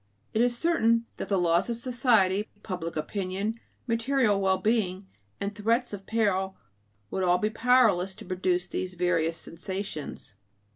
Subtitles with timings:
[0.33, 5.05] It is certain that the laws of society, public opinion, material well being,
[5.39, 6.57] and threats of peril
[7.11, 10.33] would all be powerless to produce these various sensations.